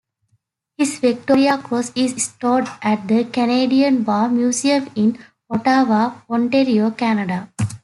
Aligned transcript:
His 0.79 0.97
Victoria 0.97 1.59
Cross 1.59 1.91
is 1.95 2.23
stored 2.23 2.67
at 2.81 3.07
the 3.07 3.23
Canadian 3.25 4.03
War 4.03 4.29
Museum 4.29 4.89
in 4.95 5.23
Ottawa, 5.47 6.21
Ontario, 6.27 6.89
Canada. 6.89 7.51